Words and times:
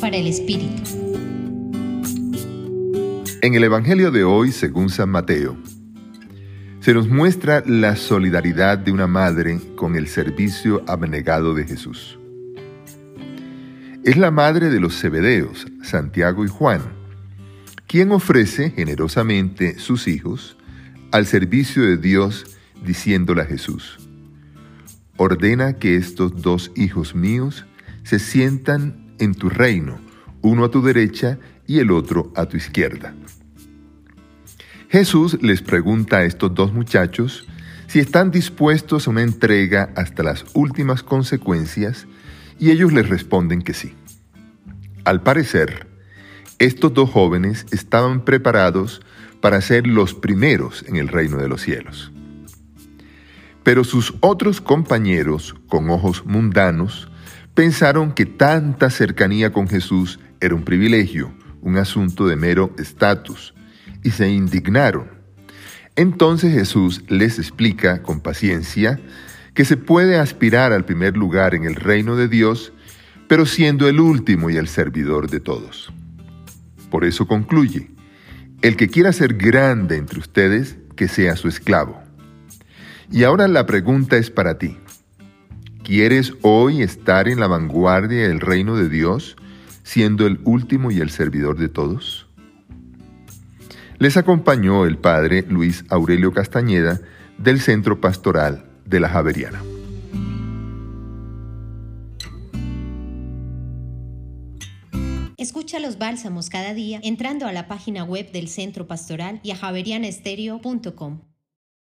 Para 0.00 0.16
el 0.16 0.26
Espíritu. 0.26 0.82
En 3.40 3.54
el 3.54 3.62
Evangelio 3.62 4.10
de 4.10 4.24
hoy, 4.24 4.50
según 4.50 4.88
San 4.88 5.10
Mateo, 5.10 5.56
se 6.80 6.92
nos 6.92 7.08
muestra 7.08 7.62
la 7.64 7.94
solidaridad 7.94 8.78
de 8.78 8.90
una 8.90 9.06
madre 9.06 9.60
con 9.76 9.94
el 9.94 10.08
servicio 10.08 10.82
abnegado 10.88 11.54
de 11.54 11.66
Jesús. 11.66 12.18
Es 14.02 14.16
la 14.16 14.32
madre 14.32 14.70
de 14.70 14.80
los 14.80 15.00
Zebedeos, 15.00 15.68
Santiago 15.84 16.44
y 16.44 16.48
Juan, 16.48 16.80
quien 17.86 18.10
ofrece 18.10 18.70
generosamente 18.70 19.78
sus 19.78 20.08
hijos 20.08 20.56
al 21.12 21.26
servicio 21.26 21.84
de 21.84 21.96
Dios 21.96 22.56
diciéndole 22.84 23.42
a 23.42 23.46
Jesús, 23.46 24.00
ordena 25.16 25.74
que 25.74 25.94
estos 25.94 26.42
dos 26.42 26.72
hijos 26.74 27.14
míos 27.14 27.66
se 28.02 28.18
sientan 28.18 29.03
en 29.24 29.34
tu 29.34 29.48
reino, 29.48 29.98
uno 30.42 30.64
a 30.64 30.70
tu 30.70 30.82
derecha 30.82 31.38
y 31.66 31.78
el 31.78 31.90
otro 31.90 32.32
a 32.36 32.46
tu 32.46 32.56
izquierda. 32.56 33.14
Jesús 34.88 35.38
les 35.42 35.62
pregunta 35.62 36.18
a 36.18 36.24
estos 36.24 36.54
dos 36.54 36.72
muchachos 36.72 37.46
si 37.88 37.98
están 37.98 38.30
dispuestos 38.30 39.06
a 39.06 39.10
una 39.10 39.22
entrega 39.22 39.90
hasta 39.96 40.22
las 40.22 40.44
últimas 40.54 41.02
consecuencias 41.02 42.06
y 42.58 42.70
ellos 42.70 42.92
les 42.92 43.08
responden 43.08 43.62
que 43.62 43.74
sí. 43.74 43.94
Al 45.04 45.22
parecer, 45.22 45.86
estos 46.58 46.94
dos 46.94 47.10
jóvenes 47.10 47.66
estaban 47.72 48.24
preparados 48.24 49.02
para 49.40 49.60
ser 49.60 49.86
los 49.86 50.14
primeros 50.14 50.84
en 50.88 50.96
el 50.96 51.08
reino 51.08 51.36
de 51.38 51.48
los 51.48 51.62
cielos. 51.62 52.12
Pero 53.62 53.82
sus 53.84 54.14
otros 54.20 54.60
compañeros, 54.60 55.54
con 55.68 55.90
ojos 55.90 56.24
mundanos, 56.24 57.08
pensaron 57.54 58.12
que 58.12 58.26
tanta 58.26 58.90
cercanía 58.90 59.52
con 59.52 59.68
Jesús 59.68 60.18
era 60.40 60.54
un 60.54 60.64
privilegio, 60.64 61.32
un 61.60 61.78
asunto 61.78 62.26
de 62.26 62.36
mero 62.36 62.74
estatus, 62.78 63.54
y 64.02 64.10
se 64.10 64.28
indignaron. 64.28 65.08
Entonces 65.96 66.52
Jesús 66.52 67.04
les 67.08 67.38
explica 67.38 68.02
con 68.02 68.20
paciencia 68.20 69.00
que 69.54 69.64
se 69.64 69.76
puede 69.76 70.18
aspirar 70.18 70.72
al 70.72 70.84
primer 70.84 71.16
lugar 71.16 71.54
en 71.54 71.64
el 71.64 71.76
reino 71.76 72.16
de 72.16 72.28
Dios, 72.28 72.72
pero 73.28 73.46
siendo 73.46 73.88
el 73.88 74.00
último 74.00 74.50
y 74.50 74.56
el 74.56 74.66
servidor 74.66 75.30
de 75.30 75.38
todos. 75.40 75.92
Por 76.90 77.04
eso 77.04 77.26
concluye, 77.26 77.90
el 78.62 78.76
que 78.76 78.88
quiera 78.88 79.12
ser 79.12 79.34
grande 79.34 79.96
entre 79.96 80.18
ustedes, 80.18 80.76
que 80.96 81.06
sea 81.06 81.36
su 81.36 81.48
esclavo. 81.48 82.02
Y 83.10 83.22
ahora 83.22 83.46
la 83.46 83.66
pregunta 83.66 84.16
es 84.16 84.30
para 84.30 84.58
ti. 84.58 84.76
¿Quieres 85.84 86.32
hoy 86.40 86.80
estar 86.80 87.28
en 87.28 87.40
la 87.40 87.46
vanguardia 87.46 88.26
del 88.26 88.40
reino 88.40 88.74
de 88.74 88.88
Dios, 88.88 89.36
siendo 89.82 90.26
el 90.26 90.40
último 90.44 90.90
y 90.90 91.00
el 91.00 91.10
servidor 91.10 91.58
de 91.58 91.68
todos? 91.68 92.26
Les 93.98 94.16
acompañó 94.16 94.86
el 94.86 94.96
padre 94.96 95.44
Luis 95.46 95.84
Aurelio 95.90 96.32
Castañeda 96.32 97.02
del 97.36 97.60
Centro 97.60 98.00
Pastoral 98.00 98.64
de 98.86 98.98
la 98.98 99.10
Javeriana. 99.10 99.62
Escucha 105.36 105.80
los 105.80 105.98
bálsamos 105.98 106.48
cada 106.48 106.72
día 106.72 106.98
entrando 107.02 107.46
a 107.46 107.52
la 107.52 107.68
página 107.68 108.04
web 108.04 108.32
del 108.32 108.48
Centro 108.48 108.86
Pastoral 108.86 109.38
y 109.42 109.50
a 109.50 109.56
javerianestereo.com. 109.56 111.33